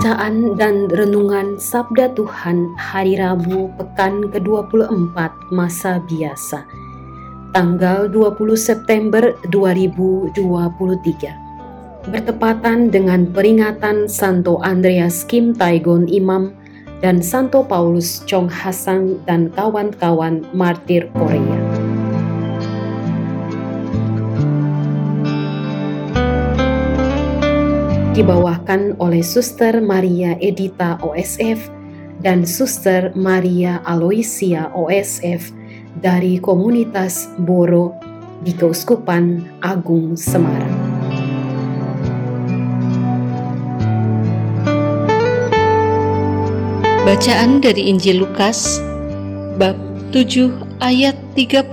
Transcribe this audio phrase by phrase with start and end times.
[0.00, 6.64] Bacaan dan Renungan Sabda Tuhan Hari Rabu Pekan ke-24 Masa Biasa
[7.52, 10.40] Tanggal 20 September 2023
[12.08, 16.56] Bertepatan dengan peringatan Santo Andreas Kim Taigon Imam
[17.04, 21.59] dan Santo Paulus Chong Hasang dan kawan-kawan martir Korea.
[28.10, 31.70] Dibawakan oleh Suster Maria Edita OSF
[32.18, 35.54] dan Suster Maria Aloisia OSF
[36.02, 37.94] dari komunitas Boro
[38.42, 40.74] di Keuskupan Agung Semarang.
[47.06, 48.82] Bacaan dari Injil Lukas
[49.54, 49.78] bab
[50.10, 50.50] 7
[50.82, 51.70] ayat 31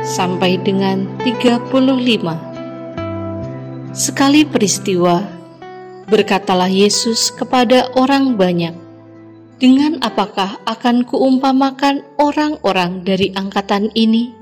[0.00, 2.45] sampai dengan 35.
[3.96, 5.24] Sekali peristiwa,
[6.12, 8.76] berkatalah Yesus kepada orang banyak,
[9.56, 14.36] "Dengan apakah akan kuumpamakan orang-orang dari angkatan ini?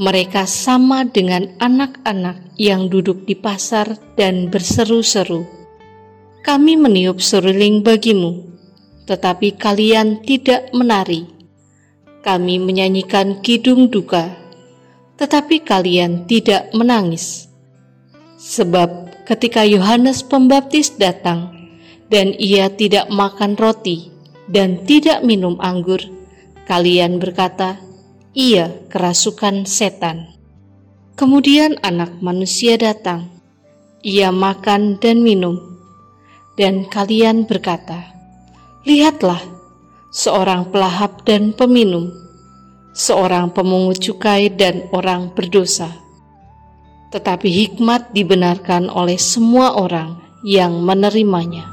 [0.00, 5.44] Mereka sama dengan anak-anak yang duduk di pasar dan berseru-seru,
[6.40, 8.40] 'Kami meniup seruling bagimu,
[9.04, 11.28] tetapi kalian tidak menari.
[12.24, 14.32] Kami menyanyikan kidung duka,
[15.20, 17.51] tetapi kalian tidak menangis.'
[18.42, 21.54] Sebab ketika Yohanes Pembaptis datang
[22.10, 24.10] dan ia tidak makan roti
[24.50, 26.02] dan tidak minum anggur,
[26.66, 27.78] kalian berkata,
[28.34, 30.34] "Ia kerasukan setan."
[31.14, 33.30] Kemudian Anak Manusia datang,
[34.02, 35.78] ia makan dan minum,
[36.58, 38.10] dan kalian berkata,
[38.82, 39.38] "Lihatlah,
[40.10, 42.10] seorang pelahap dan peminum,
[42.90, 46.02] seorang pemungut cukai dan orang berdosa."
[47.12, 51.68] Tetapi hikmat dibenarkan oleh semua orang yang menerimanya.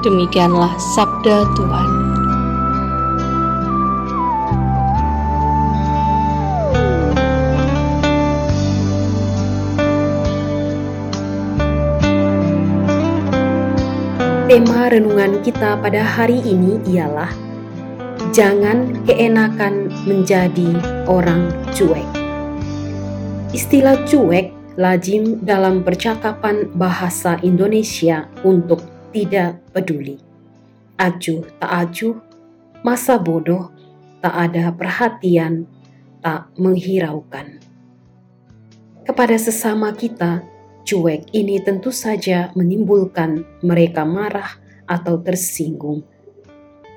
[0.00, 1.90] Demikianlah sabda Tuhan.
[14.48, 17.48] Tema renungan kita pada hari ini ialah
[18.32, 20.76] Jangan keenakan menjadi
[21.08, 22.17] orang cuek.
[23.48, 30.20] Istilah cuek lazim dalam percakapan bahasa Indonesia untuk tidak peduli.
[31.00, 32.20] Acuh tak acuh,
[32.84, 33.72] masa bodoh,
[34.20, 35.64] tak ada perhatian,
[36.20, 37.56] tak menghiraukan.
[39.08, 40.44] Kepada sesama kita,
[40.84, 46.04] cuek ini tentu saja menimbulkan mereka marah atau tersinggung.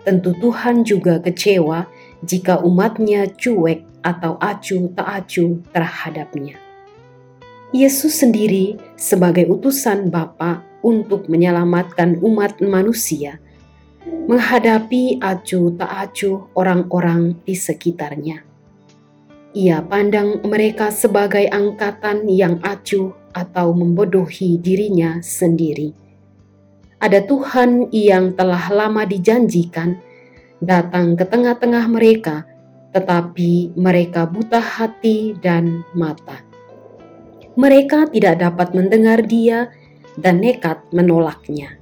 [0.04, 1.88] Tentu Tuhan juga kecewa
[2.28, 6.58] jika umatnya cuek atau acuh tak acuh terhadapnya.
[7.72, 13.40] Yesus sendiri sebagai utusan Bapa untuk menyelamatkan umat manusia
[14.06, 18.44] menghadapi acuh tak acuh orang-orang di sekitarnya.
[19.52, 25.92] Ia pandang mereka sebagai angkatan yang acuh atau membodohi dirinya sendiri.
[27.02, 29.98] Ada Tuhan yang telah lama dijanjikan
[30.62, 32.46] datang ke tengah-tengah mereka
[32.92, 36.44] tetapi mereka buta hati dan mata.
[37.56, 39.68] Mereka tidak dapat mendengar Dia
[40.16, 41.80] dan nekat menolaknya.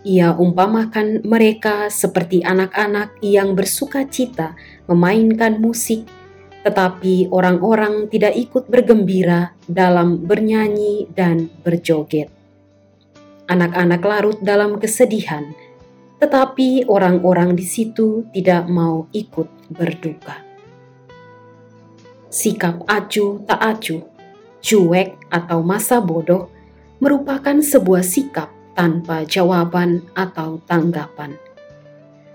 [0.00, 4.56] Ia umpamakan mereka seperti anak-anak yang bersuka cita
[4.88, 6.08] memainkan musik,
[6.64, 12.32] tetapi orang-orang tidak ikut bergembira dalam bernyanyi dan berjoget.
[13.50, 15.52] Anak-anak larut dalam kesedihan,
[16.20, 20.44] tetapi orang-orang di situ tidak mau ikut berduka.
[22.28, 24.04] Sikap acuh tak acuh,
[24.60, 26.52] cuek atau masa bodoh
[27.00, 31.34] merupakan sebuah sikap tanpa jawaban atau tanggapan.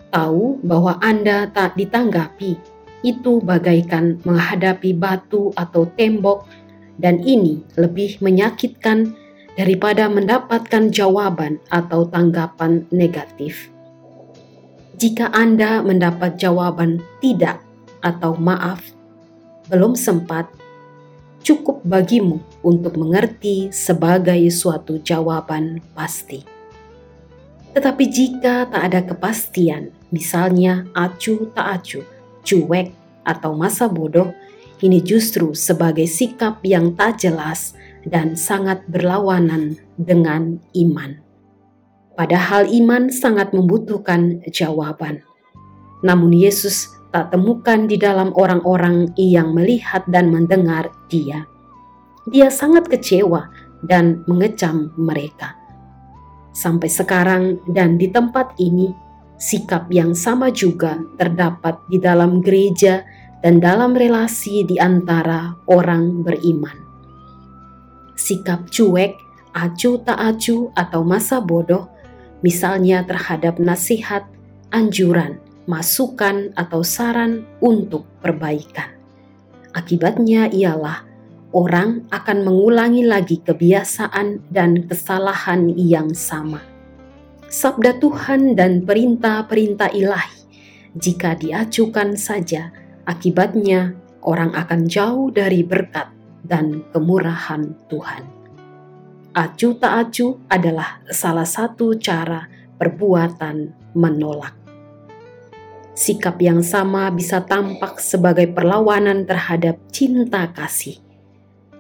[0.09, 2.57] Tahu bahwa Anda tak ditanggapi,
[3.05, 6.49] itu bagaikan menghadapi batu atau tembok,
[6.97, 9.13] dan ini lebih menyakitkan
[9.53, 13.74] daripada mendapatkan jawaban atau tanggapan negatif.
[14.95, 17.59] Jika Anda mendapat jawaban tidak
[17.99, 18.79] atau maaf,
[19.67, 20.47] belum sempat,
[21.43, 26.47] cukup bagimu untuk mengerti sebagai suatu jawaban pasti.
[27.75, 31.99] Tetapi jika tak ada kepastian, misalnya acu tak acu,
[32.47, 32.95] cuek,
[33.27, 34.31] atau masa bodoh,
[34.79, 37.75] ini justru sebagai sikap yang tak jelas
[38.07, 41.24] dan sangat berlawanan dengan iman.
[42.15, 45.19] Padahal iman sangat membutuhkan jawaban.
[45.99, 51.47] Namun Yesus tak temukan di dalam orang-orang yang melihat dan mendengar dia.
[52.27, 53.51] Dia sangat kecewa
[53.83, 55.55] dan mengecam mereka.
[56.55, 58.95] Sampai sekarang dan di tempat ini,
[59.35, 63.03] sikap yang sama juga terdapat di dalam gereja
[63.43, 66.79] dan dalam relasi di antara orang beriman.
[68.15, 69.19] Sikap cuek,
[69.51, 71.94] acu tak acu atau masa bodoh
[72.45, 74.29] misalnya terhadap nasihat,
[74.69, 78.93] anjuran, masukan, atau saran untuk perbaikan.
[79.73, 81.01] Akibatnya ialah
[81.57, 86.61] orang akan mengulangi lagi kebiasaan dan kesalahan yang sama.
[87.49, 90.45] Sabda Tuhan dan perintah-perintah ilahi,
[90.93, 92.69] jika diacukan saja,
[93.09, 96.13] akibatnya orang akan jauh dari berkat
[96.45, 98.34] dan kemurahan Tuhan
[99.35, 102.47] acu tak acu adalah salah satu cara
[102.79, 104.55] perbuatan menolak.
[105.91, 110.99] Sikap yang sama bisa tampak sebagai perlawanan terhadap cinta kasih.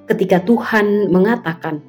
[0.07, 1.79] Ketika Tuhan mengatakan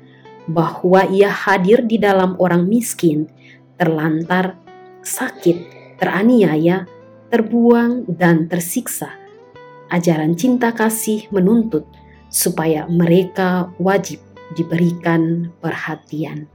[0.46, 3.26] bahwa Ia hadir di dalam orang miskin,
[3.74, 4.58] terlantar,
[5.02, 5.58] sakit,
[5.98, 6.86] teraniaya,
[7.30, 9.10] terbuang, dan tersiksa,
[9.90, 11.86] ajaran cinta kasih menuntut
[12.26, 16.46] supaya mereka wajib diberikan perhatian.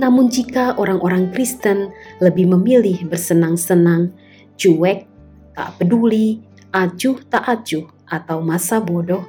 [0.00, 4.10] Namun, jika orang-orang Kristen lebih memilih bersenang-senang,
[4.56, 5.04] cuek,
[5.52, 6.40] tak peduli,
[6.72, 9.24] acuh tak acuh, atau masa bodoh,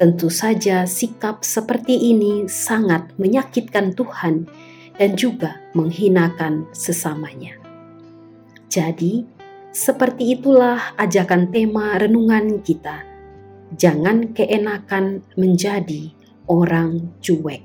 [0.00, 4.48] tentu saja sikap seperti ini sangat menyakitkan Tuhan
[4.96, 7.60] dan juga menghinakan sesamanya.
[8.72, 9.28] Jadi,
[9.70, 13.04] seperti itulah ajakan tema renungan kita.
[13.76, 16.10] Jangan keenakan menjadi
[16.50, 17.62] orang cuek.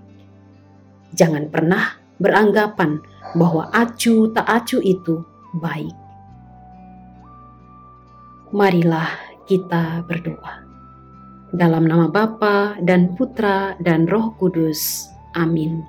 [1.17, 3.01] Jangan pernah beranggapan
[3.33, 5.25] bahwa acu tak acu itu
[5.57, 5.95] baik.
[8.53, 9.09] Marilah
[9.49, 10.63] kita berdoa.
[11.55, 15.09] Dalam nama Bapa dan Putra dan Roh Kudus.
[15.33, 15.83] Amin.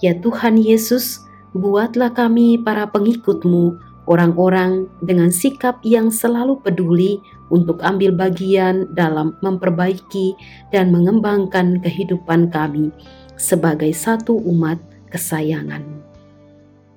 [0.00, 1.22] Ya Tuhan Yesus,
[1.52, 3.76] buatlah kami para pengikutmu
[4.06, 7.22] orang-orang dengan sikap yang selalu peduli
[7.52, 10.32] untuk ambil bagian dalam memperbaiki
[10.72, 12.88] dan mengembangkan kehidupan kami
[13.36, 14.80] sebagai satu umat
[15.12, 15.84] kesayangan.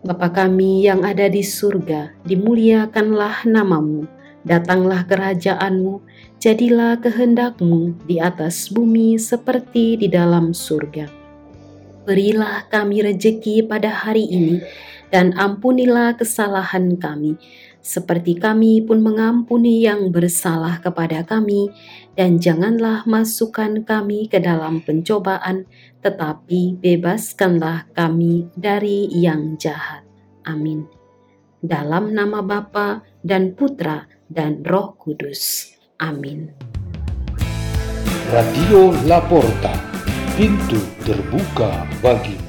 [0.06, 4.08] Bapa kami yang ada di surga, dimuliakanlah namamu,
[4.46, 6.00] datanglah kerajaanmu,
[6.38, 11.10] jadilah kehendakmu di atas bumi seperti di dalam surga.
[12.06, 14.62] Berilah kami rejeki pada hari ini,
[15.10, 17.34] dan ampunilah kesalahan kami,
[17.86, 21.70] seperti kami pun mengampuni yang bersalah kepada kami,
[22.18, 25.70] dan janganlah masukkan kami ke dalam pencobaan,
[26.02, 30.02] tetapi bebaskanlah kami dari yang jahat.
[30.50, 30.90] Amin.
[31.62, 35.70] Dalam nama Bapa dan Putra dan Roh Kudus.
[36.02, 36.50] Amin.
[38.34, 39.78] Radio Laporta,
[40.34, 42.45] pintu terbuka bagimu.